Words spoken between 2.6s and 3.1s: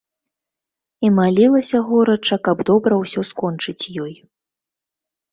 добра